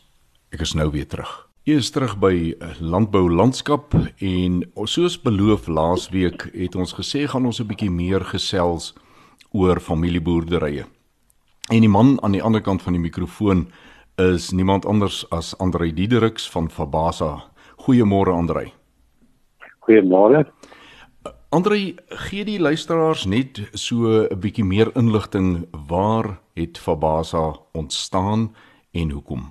[0.51, 1.31] Ek is nou weer terug.
[1.67, 7.59] Ek is terug by Landbou Landskap en soos beloof laasweek het ons gesê gaan ons
[7.61, 8.93] 'n bietjie meer gesels
[9.53, 10.85] oor familieboerderye.
[11.69, 13.67] En die man aan die ander kant van die mikrofoon
[14.17, 17.43] is niemand anders as Andrei Diedericks van Fabasa.
[17.77, 18.73] Goeiemôre Andrei.
[19.85, 20.45] Goeiemôre.
[21.49, 21.95] Andrei,
[22.29, 28.53] gee die luisteraars net so 'n bietjie meer inligting waar het Fabasa ontstaan
[28.91, 29.47] en hoekom?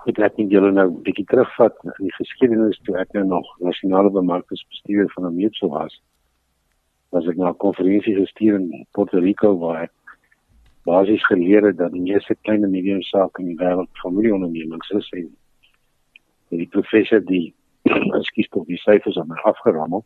[0.00, 3.46] Ek het net julle nou 'n bietjie terugvat in die geskiedenis toe ek nou nog
[3.60, 6.02] nasionale bemarkingsbestuurder van meetsel was.
[7.10, 9.92] Was ek na 'n konferensie gestuur in Puerto Rico waar ek
[10.84, 15.08] basies geleer het dat die meeste klein en medium sake in die wêreld familieondernemings is
[15.12, 15.36] en
[16.48, 17.54] die professor die
[18.18, 20.04] ekskuus tog die syfers aan my afgerammel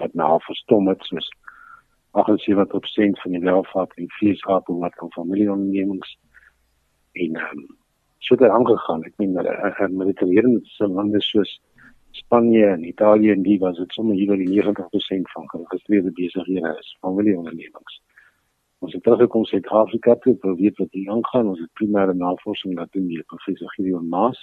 [0.00, 1.28] wat nou verstom het soos
[2.18, 6.16] 78% van die welvaart in FSA behoort aan familieondernemings
[7.12, 7.66] en um,
[8.18, 9.04] so het aangegaan.
[9.06, 11.58] Ek meen hulle het mediterrane lande soos
[12.10, 16.96] Spanje en Italië en die was dit sommer hier by 90% van geregistreerde besighede is
[17.00, 17.98] familieondernemings.
[18.78, 21.50] Ons het teruggekom Suid-Afrika toe, probeer wat hier aangaan.
[21.52, 24.40] Ons het primêre navorsing laat doen deur professor Gideon Maas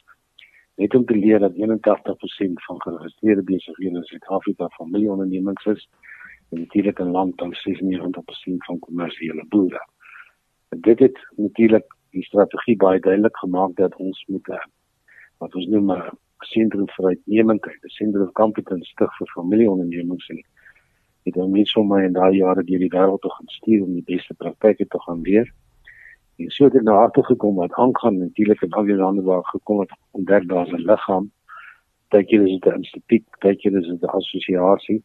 [0.76, 5.90] net om te leer dat 81% van geregistreerde besighede in Suid-Afrika familieondernemings is
[6.50, 9.88] en natuurlik 'n land dan 96% van kommersiële boere.
[10.70, 14.64] En dit het natuurlik die strategie baie duidelik gemaak dat ons moet uh,
[15.38, 20.28] wat ons noem 'n uh, sentrum vir uitnemendheid, 'n sentrum of competence stig vir familieondernemings
[20.28, 20.44] en
[21.24, 23.94] het dan net so my in daai jare deur die wêreld te gaan stuur om
[23.94, 25.54] die beste praktyke te gaan leer.
[26.36, 29.46] En so het dit nou agter gekom wat aangaan natuurlik in al die lande waar
[29.46, 31.32] gekom het ontdek daar's 'n liggaam.
[32.08, 35.04] Partykeer is dit 'n instituut, partykeer is dit 'n assosiasie,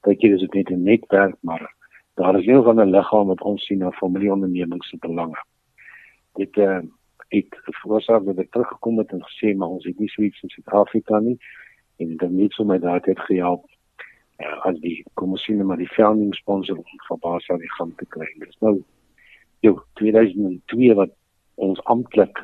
[0.00, 1.74] partykeer is dit net 'n netwerk, maar
[2.14, 5.44] daar is een van 'n liggaam wat ons sien na familieondernemings se belange.
[6.32, 6.80] Dit uh,
[7.28, 10.48] het veroorsaak dat ek teruggekom het en gesê maar ons het nie so iets in
[10.48, 11.38] Suid-Afrika nie
[11.96, 13.64] en dit het net so my daad het gehelp
[14.38, 18.06] uh, as die kom ons sien maar die founding sponsor van Basa die gaan te
[18.06, 18.28] kry.
[18.38, 18.82] Dit is nou
[19.64, 21.12] jou 2002 wat
[21.60, 22.42] ons amptelik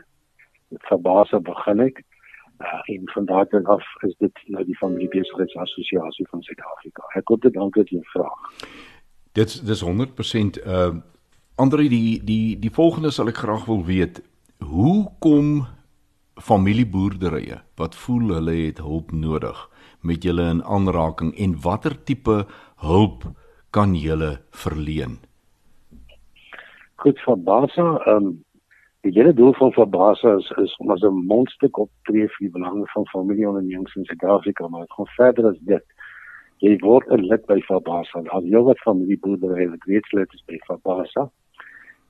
[0.70, 2.00] met Fabasa begin het.
[2.60, 7.06] Uh, en van daardie af is dit nou die familie besigheidsassosiasie van Suid-Afrika.
[7.16, 8.66] Ek hoop dit antwoord jou vraag.
[9.38, 10.90] Dit dis 100% uh
[11.60, 14.22] Andre die die die volgende sal ek graag wil weet.
[14.64, 15.66] Hoe kom
[16.40, 19.58] familieboerderye wat voel hulle het hulp nodig
[20.00, 22.46] met julle in aanraking en watter tipe
[22.80, 23.26] hulp
[23.76, 25.18] kan julle verleen?
[27.00, 27.88] Goed van Basa.
[28.04, 28.38] Ehm um,
[29.00, 32.56] die hele doel van Fabasa is is om as 'n mondstuk op tree vir die
[32.56, 35.84] belange van familieondernemings in Suid-Afrika, maar dit gaan verder as dit.
[36.58, 38.22] Jy word 'n lid by Fabasa.
[38.26, 41.30] Al jou wat familieboerdery het, weet jy dit is by Fabasa.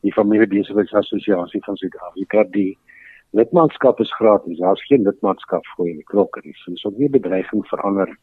[0.00, 2.79] Die familiebesigheidsassosiasie van Suid-Afrika, die
[3.31, 4.59] lidmaatskap is gratis.
[4.59, 6.55] Daar's geen lidmaatskap vir die klokker nie.
[6.55, 8.18] So, is ook nie bedreiging vir ander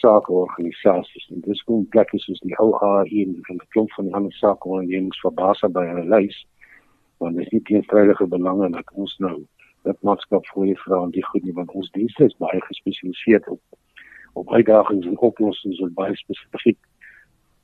[0.00, 1.28] sakeorganisasies.
[1.32, 5.60] En dis kom plekke soos die OHA en 'n klomp van die ander sakeorganisasies verbaas
[5.76, 6.46] by hulle lys.
[7.18, 9.46] Want dit is nie teenstrydige belange dat ons nou
[9.84, 13.42] dit maatskap vir die vra en die goed nie want ons dienste is baie gespesialiseer
[13.46, 13.60] op
[14.32, 16.78] op uitdagings en oplossings wat baie spesifiek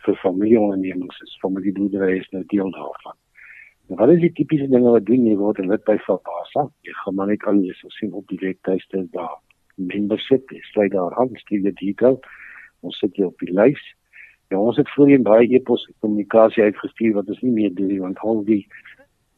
[0.05, 1.39] vir familieondernemings is.
[1.41, 3.17] Familieboerdery is nou deel daarvan.
[3.89, 5.27] En wat is die tipiese dinge wat doen?
[5.27, 8.39] Jy word lid by Fabasa jy gaan maar net al jy sal sien op die
[8.43, 9.39] webtuiste daar
[9.87, 12.21] membership, sluit daar aan, stuur jy detail.
[12.81, 13.83] Ons sit jy op die lys.
[14.51, 18.43] Ja, ons het voorheen baie e-pos kommunikasie uitgestuur wat ons nie meer doen want al
[18.45, 18.65] die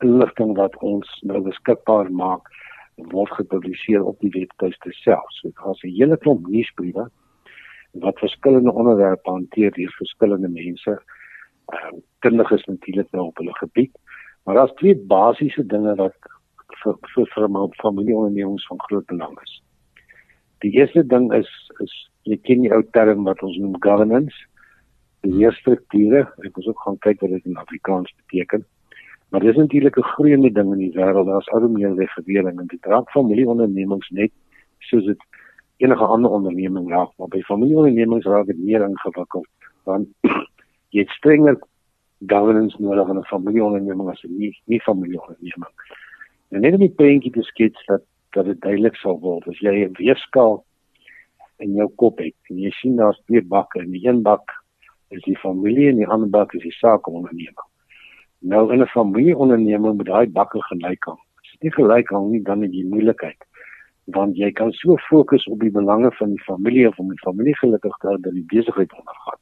[0.03, 2.49] inligting wat ons nou beskikbaar maak
[3.13, 5.29] word gepubliseer op die webtuiste self.
[5.41, 7.11] So daar's 'n hele klomp nuusbriewe
[7.93, 11.03] wat verskillende onderwerpe hanteer deur verskillende mense.
[11.73, 13.99] Ehm kundiges natuurlik nou op hulle gebied.
[14.45, 16.17] Maar daar's twee basiese dinge wat
[16.83, 19.63] vir vir vir familieondernemings van groot belang is.
[20.63, 21.51] Die eerste ding is
[21.83, 21.93] is
[22.31, 24.37] jy ken die ou term wat ons noem governance.
[25.27, 28.65] Die strukture, ek moet ook gaan kyk wat dit in Afrikaans beteken.
[29.31, 31.27] Maar dis natuurlik 'n groeiende ding in die wêreld.
[31.27, 34.33] Daar's al hoe meer regulering en dit raak familieondernemings net
[34.79, 35.23] soos dit
[35.77, 39.49] enige ander onderneming raak, maar by familieondernemings raak dit meer ingewikkeld
[39.85, 40.09] want
[40.95, 41.59] jy het strenger
[42.27, 45.73] governance nodig in 'n familieonderneming as 'n nie nie familieonderneming.
[46.51, 49.75] En net om die prentjie te skets dat dat dit duidelik sal word as jy
[49.85, 50.65] 'n weerskaal
[51.59, 54.45] in jou kop het en jy sien daar's twee bakke en die een bak
[55.11, 57.69] is die familie en die ander bak is die sakeonderneming.
[58.41, 61.21] Nou in 'n familieonderneming moet daai bakke gelyk hang.
[61.43, 63.41] As dit nie gelyk hang nie, dan het jy moeilikheid
[64.11, 67.55] want jy kan so fokus op die belange van die familie of om die familie
[67.57, 69.39] gelukkig te hou dat die besigheid ondergaan.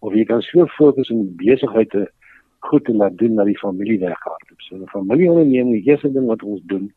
[0.00, 2.10] Of jy kan so fokus op die besigheid te
[2.58, 4.60] goed te laat doen dat die familie weghardloop.
[4.60, 6.92] So 'n familieonderneming, die eerste ding wat ons doen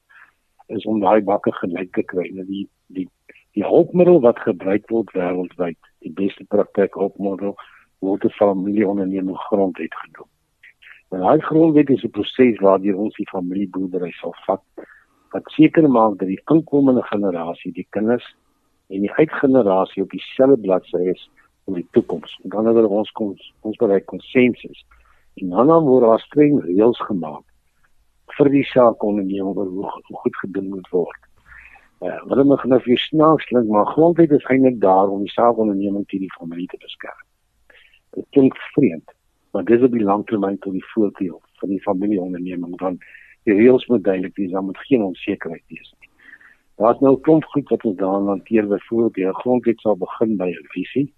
[0.67, 2.29] is om daai bakke gelyk te kry.
[2.33, 3.07] Nou die die
[3.53, 7.55] die hulpmiddel wat gebruik word wêreldwyd, die beste praktyk hulpmiddel
[8.01, 10.29] word 'n familieonderneming grondwet genoem.
[11.11, 14.63] Nou daai grondwet is 'n proses waardeur ons die familieboerdery sal vat
[15.33, 18.25] wat seker maak dat die inkomende generasie, die kinders
[18.89, 21.29] en die uitgenerasie op dieselfde bladsy is
[21.65, 22.39] in die toekoms.
[22.43, 24.85] Dan wanneer ons kom ons bereik konsensus
[25.35, 27.45] en dan word daar streng reëls gemaak
[28.37, 29.91] vir die saak onderneem oor hoe,
[30.23, 31.21] goed gedoen moet word.
[32.03, 35.31] Eh uh, wat hulle nou vir snaaks klink, maar grondwet is eintlik daar om die
[35.31, 37.25] saak onderneming teen die familie te beskerm.
[38.17, 39.15] Dit klink vreemd,
[39.51, 43.03] maar dis op die langtermyn tot die voordeel van die familieonderneming want
[43.43, 46.09] die reëls moet duidelik wees, dan moet geen onsekerheid wees nie.
[46.77, 50.49] Daar's nou 'n klomp goed wat ons daaraan hanteer, byvoorbeeld die grondwet sal begin by
[50.49, 51.13] 'n visie.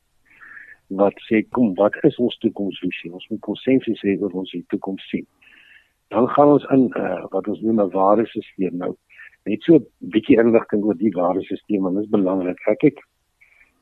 [0.87, 5.25] wat sê kom wat is ons toekomsvisie ons moet konsensus hê oor ons toekoms sien
[6.13, 8.95] dan gaan ons in uh, wat ons noem 'n ware stelsel nou.
[9.45, 12.99] Net so 'n bietjie inligting oor die ware stelsel want dit is belangrik ek het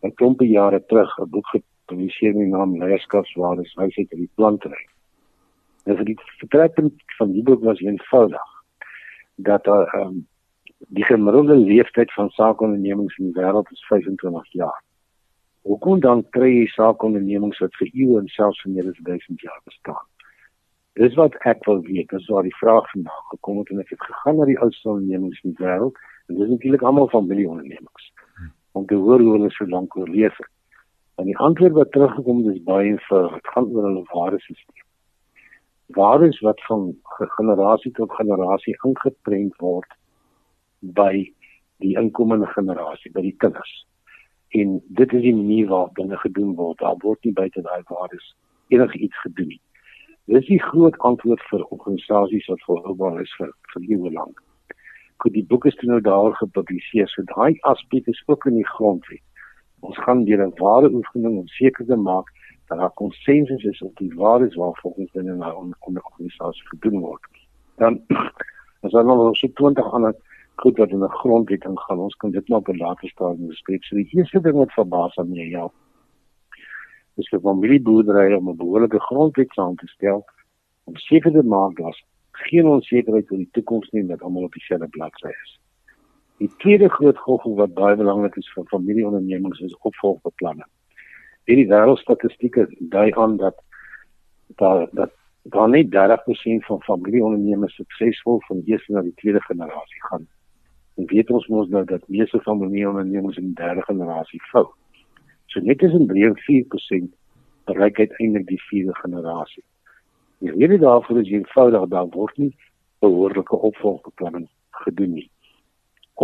[0.03, 4.83] 'n klompie jare terug 'n boek gepubliseer met die naam Leierskapswaardes wysheid in die plantry
[5.85, 8.49] nou vir die vertrekpunt van die boek was eenvoudig
[9.35, 10.27] dat daar uh, um,
[10.87, 14.81] die gemiddelde leeftyd van saakondernemings in die wêreld is 25 jaar.
[15.63, 19.61] Hoekom dan kry jy saakondernemings wat vir eeue en selfs vir meer as 1000 jaar
[19.65, 20.03] bestaan?
[20.99, 22.09] Dis wat ek wil weet.
[22.09, 25.41] Dis waar die vraag vandaan gekom het en ek het gegaan na die oudste ondernemings
[25.43, 28.09] in die wêreld en dis natuurlik almal familieondernemings.
[28.77, 30.51] Om te hoor hoe hulle so lank oorleef het.
[31.21, 33.33] En die antwoord wat teruggekom het is baie eenvoudig.
[33.33, 34.85] Dit gaan oor hulle waardesisteem.
[35.97, 36.91] Waardes wat van
[37.37, 39.97] generasie tot generasie ingeprent word
[40.79, 41.25] by
[41.83, 43.73] die inkomende generasie, by die kinders
[44.53, 46.77] en dit is die manier waarop dinge gedoen word.
[46.79, 48.33] Daar word nie buite daai waardes
[48.67, 49.61] enige iets gedoen nie.
[50.31, 54.37] Dis die groot antwoord vir organisasies wat volhoubaar is vir vir eeue lank.
[55.19, 59.23] Goed, die boek is nou daar gepubliseer, so daai aspek is ook in die grondwet.
[59.83, 62.31] Ons gaan deur 'n ware oefening om seker te maak
[62.69, 67.27] dat daar konsensus is op die waardes waarvolgens dinge nou onder organisasie gedoen word.
[67.77, 68.01] Dan
[68.81, 70.15] as daar nog so 20 ander
[70.55, 71.99] goed wat in 'n grondwet ingaan.
[71.99, 73.83] Ons kan dit maar later stadium bespreek.
[73.83, 75.71] So die eerste ding wat verbaas aan my ja.
[77.21, 80.25] Is vir familieboerdery om 'n behoorlike grondwet aan te stel
[80.83, 81.97] om seker te maak dat
[82.31, 85.59] geen onsekerheid oor die toekoms nie dat almal op dieselfde bladsy is.
[86.37, 90.69] Die tweede groot gogel wat baie belangrik is vir familieondernemings is opvolgbeplanning.
[91.45, 93.61] Hierdie wêreldstatistieke dui aan dat
[94.61, 95.11] daar dat
[95.43, 100.27] daar net 30% van familieondernemings suksesvol van die eerste na die tweede generasie gaan.
[100.95, 104.67] En weet ons mos nou dat meeste van die ondernemings in derde generasie vou.
[105.53, 107.11] So net is in 3-4%
[107.69, 109.63] bereik uiteindelik die vierde generasie.
[110.41, 112.55] Die rede daarvoor is eenvoudig dat word nie
[113.05, 114.47] behoorlike opvolgbeplanning
[114.83, 115.29] gedoen nie.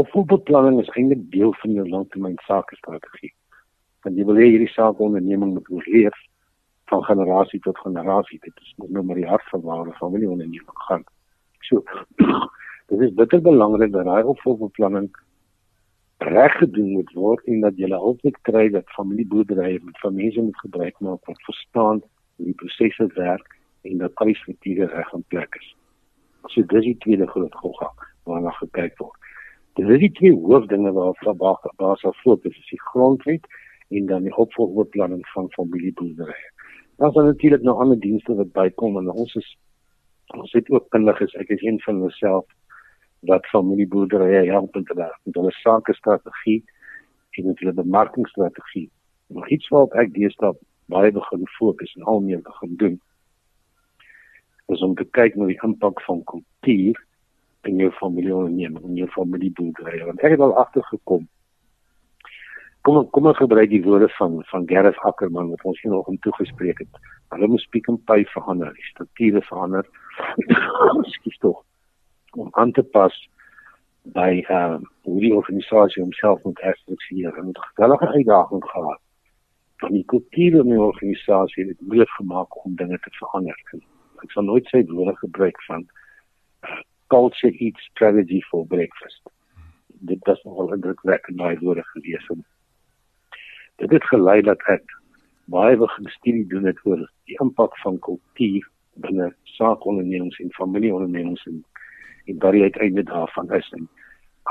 [0.02, 3.32] Opvolgbeplanning is eintlik deel van jou langtermyn sakestrategie.
[4.02, 6.18] Want jy wil hê hierdie saakonderneming moet oorleef
[6.90, 8.42] van generasie tot generasie.
[8.42, 11.06] Dit is nou maar die hart van waar 'n familieonderneming gaan.
[11.70, 11.84] So
[12.90, 15.12] Dit is bitter belangrik dat daai opvolgbeplanning
[16.20, 20.60] reg gedoen moet word en dat jy altyd kry dat familieboerderye met van mense moet
[20.60, 22.02] gebruik maak wat verstaan
[22.36, 23.56] hoe die prosesse werk
[23.88, 25.70] en dat al die strukture reg in plek is.
[26.52, 27.92] So dis die tweede groot gogga
[28.28, 29.16] waarna gekyk word.
[29.80, 33.48] Dit is die twee hoofdinge waarop basis fokus is die grondwet
[33.90, 36.52] en dan die opvolgbeplanning van familieboerderye.
[36.98, 39.58] Dan is natuurlik nog ander dienste wat bykom en ons is
[40.36, 42.46] ons het ook kundiges, ek is een van hulle self
[43.20, 46.64] wat familieboerderye help met hulle met hulle sake strategie
[47.30, 48.90] en met hulle bemarkingsstrategie.
[49.28, 50.54] Maar iets wat ek deesdae
[50.90, 52.98] baie begin fokus en al meer begin doen
[54.70, 56.98] is om te kyk na die impak van kultuur
[57.68, 60.06] in jou familieonderneming, in jou familieboerderye.
[60.06, 61.28] Want ek het al agtergekom
[62.88, 66.20] kom kom ons gebruik die woorde van van Gerrit Ackerman wat ons hier nog om
[66.26, 67.02] toegespreek het.
[67.36, 69.86] Hulle moet speak en pay verander, die strukture verander.
[71.16, 71.66] Skiet tog
[72.32, 73.30] om aan te pas
[74.04, 79.02] by uh hoe die organisasie homself moet herstruktureer en 'n gewellige uitdaging gehad.
[79.78, 83.58] Van die kultuur in die organisasie het moeilik gemaak om dinge te verander.
[84.24, 85.88] Ek sal nooit sê woorde gebruik van
[86.64, 89.22] uh, culture eats strategy for breakfast.
[89.88, 92.46] Dit was nogal indrukwekkend baie woorde gelees en
[93.76, 94.84] dit het gelei dat ek
[95.46, 101.64] baie begin studie doen het oor die impak van kultuur binne saakondernemings en familieondernemings en
[102.30, 103.88] en wat die uiteinde daarvan is en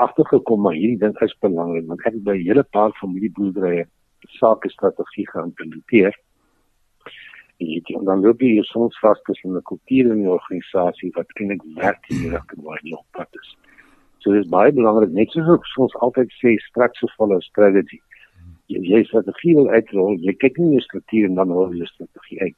[0.05, 3.85] agtergekom maar hierdie ding is belangrik want ek het by 'n hele paar familieboerderye
[4.39, 6.13] sake strategie geïmplementeer
[7.59, 11.33] en dit en dan loop jy soms vas tussen 'n kultuur en 'n organisasie wat
[11.39, 13.57] eintlik werk in die rigting waar jy op pad is.
[14.19, 17.99] So dis baie belangrik net soos soms altyd sê straks of follow strategy.
[18.67, 22.41] Jy jy strategie wil uitrol, jy kyk nie net struktuur en dan hoor jy strategie
[22.41, 22.55] uit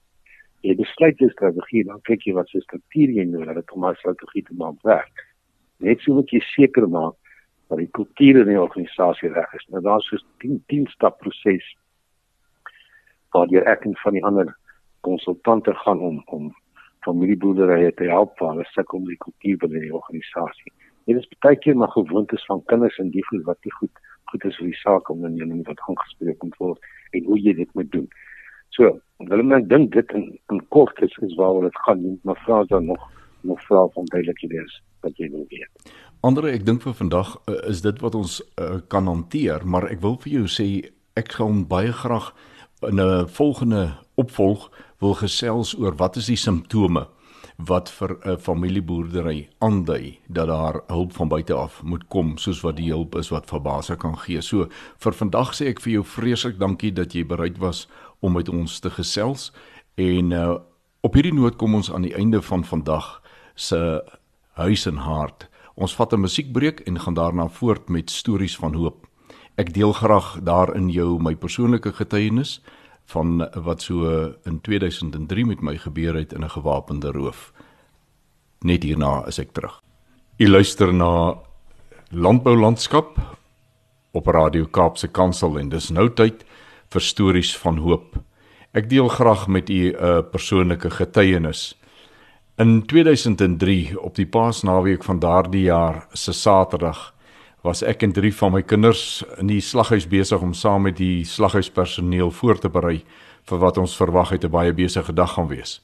[0.62, 3.96] jy besluit jou strategie dan kyk jy wat se struktuur jy nodig het om 'n
[3.96, 5.26] strategie te maak werk.
[5.80, 7.16] Net so moet jy seker maak
[7.70, 9.66] dat die kultuur in die organisasie reg is.
[9.70, 11.66] Nou daar's so 10 10 stap proses
[13.32, 14.56] waar jy ek en van die ander
[15.02, 16.54] konsultante gaan om om
[17.06, 20.74] familieboerderye te help waar hulle sukkel om die kultuur binne die organisasie.
[21.06, 24.46] Dit is baie keer maar gewoontes van kinders en die goed wat nie goed goed
[24.48, 26.80] is vir die saak om in 'n wat aangespreek moet word
[27.12, 28.08] en hoe jy dit moet doen.
[28.70, 30.40] So, hulle men dink dit in
[30.72, 33.10] in kort is is waaroor dit gaan, maar vra dan nog
[33.42, 35.94] nog vra van duidelikheid is wat jy wil weet.
[36.22, 40.02] Andre, ek dink vir vandag uh, is dit wat ons uh, kan hanteer, maar ek
[40.02, 40.68] wil vir jou sê
[41.18, 42.34] ek gaan baie graag
[42.86, 44.70] in 'n volgende opvolg
[45.00, 47.08] wil gesels oor wat is die simptome
[47.58, 52.76] wat vir 'n familieboerdery aandui dat daar hulp van buite af moet kom soos wat
[52.76, 54.42] die hulp is wat Verbase kan gee.
[54.42, 54.68] So
[54.98, 57.88] vir vandag sê ek vir jou vreeslik dankie dat jy bereid was
[58.20, 59.52] om met ons te gesels
[60.02, 60.56] en uh,
[61.06, 63.22] op hierdie noot kom ons aan die einde van vandag
[63.56, 63.80] se
[64.60, 65.48] huis en hart.
[65.76, 69.08] Ons vat 'n musiekbreek en gaan daarna voort met stories van hoop.
[69.58, 72.62] Ek deel graag daarin jou my persoonlike getuienis
[73.06, 77.54] van wat so in 2003 met my gebeur het in 'n gewapende roof.
[78.62, 79.82] Net hierna is ek terug.
[80.38, 81.36] U luister na
[82.10, 83.20] Landbou Landskap
[84.12, 86.46] op Radio Kaapse Kansel en dis nou tyd
[86.90, 88.16] vir stories van hoop.
[88.72, 91.80] Ek deel graag met u 'n uh, persoonlike getuienis.
[92.56, 97.14] In 2003 op die Paasnaweek van daardie jaar se Saterdag
[97.62, 101.26] was ek en drie van my kinders in die slaghuis besig om saam met die
[101.26, 103.04] slaghuispersoneel voor te berei
[103.44, 105.82] vir wat ons verwag het 'n baie besige dag gaan wees.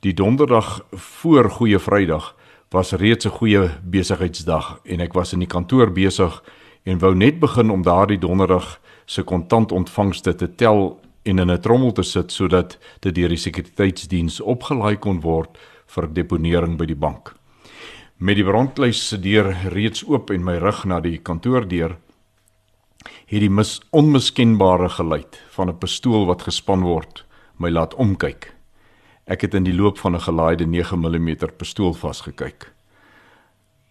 [0.00, 2.34] Die donderdag voor Goeie Vrydag
[2.70, 6.42] was reeds 'n goeie besigheidsdag en ek was in die kantoor besig
[6.84, 11.92] en wou net begin om daardie donderdag se kontantontvangste te tel en in 'n trommel
[11.92, 17.34] te sit sodat dit deur die sekuriteitsdiens opgelaai kon word vir deponering by die bank.
[18.16, 21.96] Met die brandkluis se deur reeds oop en my rug na die kantoordeur,
[23.26, 27.24] het die mis onmiskenbare geluid van 'n pistool wat gespan word
[27.58, 28.54] my laat omkyk.
[29.26, 32.72] Ek het in die loop van 'n gelaaide 9mm pistool vasgekyk.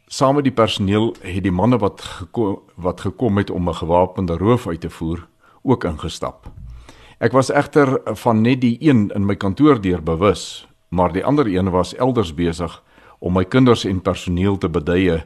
[0.07, 4.37] Saam met die personeel het die manne wat gekom, wat gekom het om 'n gewapende
[4.37, 5.27] roof uit te voer,
[5.63, 6.51] ook ingestap.
[7.17, 11.71] Ek was egter van net die een in my kantoordeur bewus, maar die ander een
[11.73, 12.75] was elders besig
[13.17, 15.23] om my kinders en personeel te beduie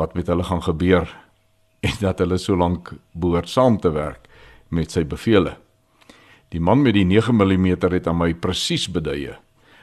[0.00, 1.04] wat met hulle gaan gebeur
[1.88, 4.24] en dat hulle so lank behoort saam te werk
[4.72, 5.58] met sy bevele.
[6.48, 9.36] Die man met die 9mm het aan my presies beduie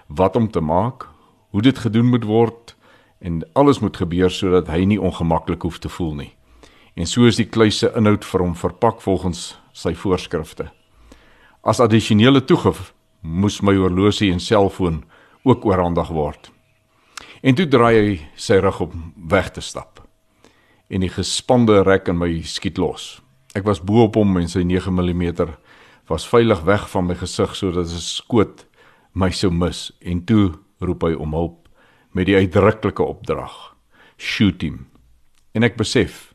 [0.10, 1.06] wat om te maak,
[1.54, 2.76] hoe dit gedoen moet word
[3.22, 6.34] en alles moet gebeur sodat hy nie ongemaklik hoef te voel nie.
[6.98, 10.72] En so is die kluise inhoud vir hom verpak volgens sy voorskrifte.
[11.62, 12.90] As addisionele toegif
[13.22, 15.04] moes my horlosie en selfoon
[15.46, 16.50] ook oorhandig word.
[17.46, 18.96] En toe draai hy sy rug op
[19.30, 20.02] weg te stap.
[20.90, 23.22] En die gespande rek in my skiet los.
[23.54, 25.54] Ek was bo op hom en sy 9mm
[26.10, 28.66] was veilig weg van my gesig sodat 'n skoot
[29.14, 31.70] my sou mis en toe roep hy om hulp
[32.12, 33.76] met die uitdruklike opdrag:
[34.18, 34.88] "Shoot him."
[35.54, 36.34] En ek besef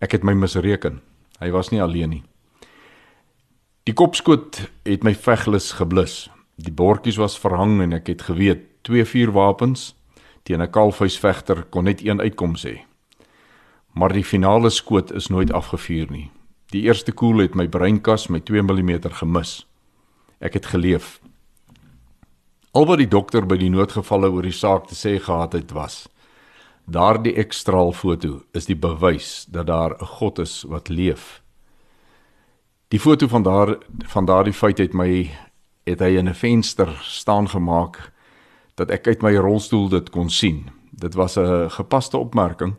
[0.00, 1.00] ek het my misreken.
[1.40, 2.29] Hy was nie alleen nie.
[3.88, 6.26] Die kopskoot het my veglus geblus.
[6.60, 9.94] Die bordjies was verhang en ek het geweet twee vuurwapens
[10.44, 12.84] teen 'n kalfhuisvegter kon net een uitkoms hê.
[13.96, 16.30] Maar die finale skoot is nooit afgevuur nie.
[16.70, 19.66] Die eerste koel het my breinkas met 2 mm gemis.
[20.40, 21.20] Ek het geleef.
[22.72, 26.08] Al wat die dokter by die noodgevalle oor die saak te sê gehad het was:
[26.84, 31.42] daardie ekstraal foto is die bewys dat daar 'n God is wat leef.
[32.90, 35.30] Die foto van daar van daardie feit het my
[35.86, 38.12] het hy in 'n venster staan gemaak
[38.74, 40.70] dat ek uit my rolstoel dit kon sien.
[40.90, 42.74] Dit was 'n gepaste opmerking.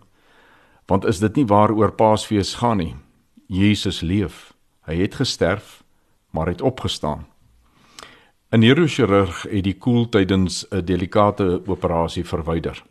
[0.85, 2.95] Want is dit nie waaroor Paasfees gaan nie?
[3.47, 4.53] Jesus leef.
[4.85, 5.83] Hy het gesterf,
[6.29, 7.25] maar het opgestaan.
[8.49, 12.83] 'n Neurochirurg het die koel tydens 'n delikate operasie verwyder.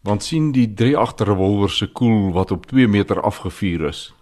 [0.00, 4.13] Want sien die drie agterrewolwer se koel wat op 2 meter afgevuur is.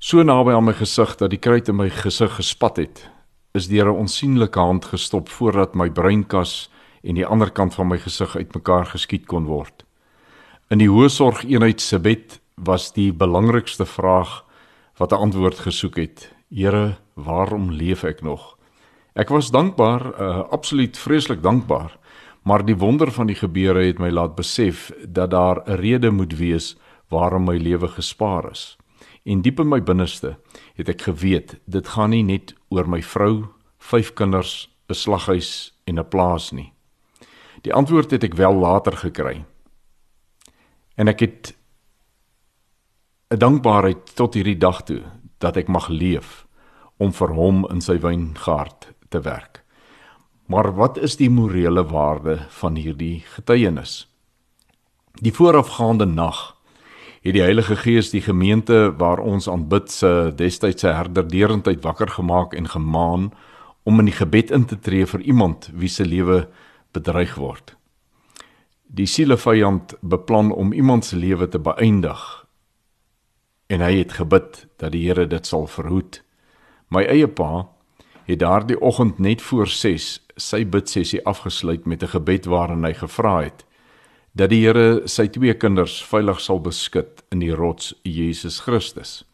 [0.00, 3.00] So naby aan my gesig dat die kruit in my gesig gespat het,
[3.52, 6.70] is deur 'n onsigbare hand gestop voordat my breinkas
[7.04, 9.84] en die ander kant van my gesig uitmekaar geskiet kon word.
[10.70, 14.44] In die hoë sorg eenheid se bed was die belangrikste vraag
[14.96, 16.32] wat 'n antwoord gesoek het.
[16.48, 18.56] Here, waarom leef ek nog?
[19.14, 21.98] Ek was dankbaar, uh, absoluut vreeslik dankbaar,
[22.42, 26.32] maar die wonder van die gebeure het my laat besef dat daar 'n rede moet
[26.38, 26.76] wees
[27.10, 28.79] waarom my lewe gespaar is.
[29.24, 30.38] En diep in my binneste
[30.74, 35.98] het ek geweet dit gaan nie net oor my vrou, vyf kinders, 'n slaghuis en
[35.98, 36.72] 'n plaas nie.
[37.62, 39.44] Die antwoord het ek wel later gekry.
[40.96, 41.54] En ek het
[43.30, 45.02] 'n dankbaarheid tot hierdie dag toe
[45.38, 46.46] dat ek mag leef
[46.96, 49.62] om vir hom in sy wyngaard te werk.
[50.46, 54.08] Maar wat is die morele waarde van hierdie getuienis?
[55.22, 56.56] Die voorafgaande nag
[57.20, 62.54] het die Heilige Gees die gemeente waar ons aanbid se destydse herder deurentyd wakker gemaak
[62.56, 63.32] en gemaan
[63.82, 66.46] om in die gebed in te tree vir iemand wie se lewe
[66.96, 67.76] bedreig word.
[68.86, 72.24] Die sielevyand beplan om iemand se lewe te beëindig
[73.70, 76.22] en hy het gebid dat die Here dit sal verhoed.
[76.88, 77.68] My eie pa
[78.24, 80.08] het daardie oggend net voor 6
[80.40, 83.64] sy bidsessie afgesluit met 'n gebed waarin hy gevra het
[84.32, 89.24] dat die Here sy twee kinders veilig sal beskud in die rots Jesus Christus.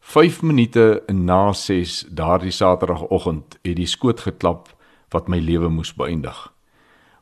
[0.00, 4.70] 5 minute na 6 daardie Saterdagoggend het die skoot geklap
[5.12, 6.36] wat my lewe moes beëindig.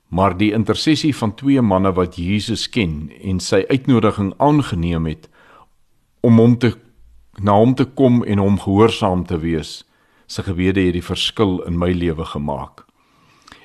[0.09, 5.29] Maar die intersessie van twee manne wat Jesus ken en sy uitnodiging aangeneem het
[6.21, 6.75] om hom te
[7.43, 9.83] na hom te kom en hom gehoorsaam te wees,
[10.27, 12.85] se gebede het die verskil in my lewe gemaak.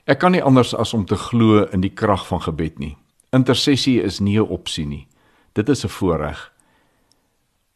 [0.10, 2.96] Ek kan nie anders as om te glo in die krag van gebed nie.
[3.32, 5.08] Intersessie is nie 'n opsie nie.
[5.54, 6.52] Dit is 'n voorreg.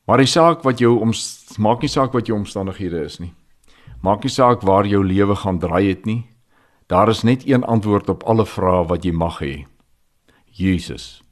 [0.05, 1.11] Maar die saak wat jou om
[1.57, 3.33] maak nie saak wat jou omstandighede is nie.
[4.01, 6.25] Maak nie saak waar jou lewe gaan draai het nie.
[6.87, 9.65] Daar is net een antwoord op alle vrae wat jy mag hê.
[10.51, 11.23] Jesus.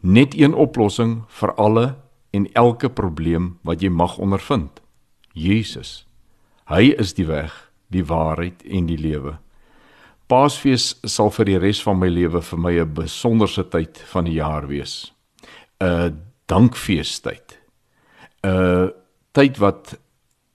[0.00, 1.96] Net een oplossing vir alle
[2.30, 4.82] en elke probleem wat jy mag ondervind.
[5.32, 6.06] Jesus.
[6.68, 9.38] Hy is die weg, die waarheid en die lewe.
[10.28, 14.36] Paasfees sal vir die res van my lewe vir my 'n besonderse tyd van die
[14.36, 15.12] jaar wees.
[15.80, 17.58] 'n Dankfeestyd.
[18.44, 18.92] 'n
[19.32, 19.98] tyd wat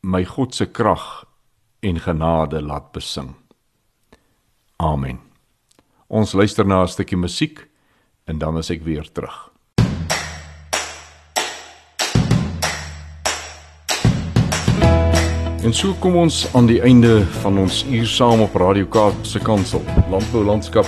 [0.04, 1.26] my God se krag
[1.82, 3.36] en genade laat besing.
[4.78, 5.20] Amen.
[6.08, 7.68] Ons luister na 'n stukkie musiek
[8.28, 9.53] en dan is ek weer terug.
[15.64, 19.40] En so kom ons aan die einde van ons uur saam op Radio Kaap se
[19.40, 19.80] kantoor.
[20.12, 20.84] Landbou landskap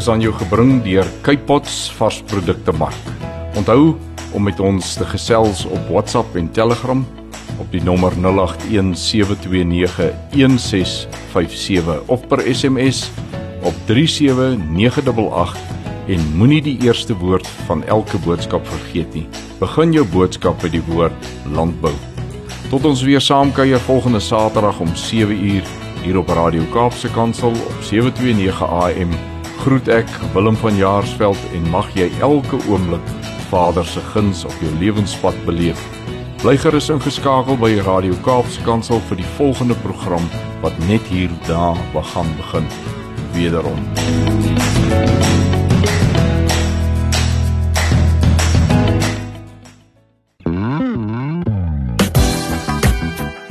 [0.00, 3.04] is aan jou gebring deur Kypots varsprodukte mark.
[3.60, 3.92] Onthou
[4.32, 7.04] om met ons te gesels op WhatsApp en Telegram
[7.60, 8.16] op die nommer 0817291657
[12.06, 13.10] of per SMS
[13.60, 15.60] op 37988
[16.16, 19.28] en moenie die eerste woord van elke boodskap vergeet nie.
[19.60, 21.20] Begin jou boodskap met die woord
[21.52, 22.11] landbou.
[22.72, 25.66] Tot ons weer saam kuier volgende Saterdag om 7uur
[26.02, 29.12] hier op Radio Kaapse Kansel op 729 AM.
[29.58, 33.12] Groet ek Willem van Jaarsveld en mag jy elke oomblik
[33.50, 35.84] Vader se guns op jou lewenspad beleef.
[36.40, 40.24] Bly gerus ingeskakel by Radio Kaapse Kansel vir die volgende program
[40.64, 42.72] wat net hier daar begin begin.
[43.36, 45.51] Wederom.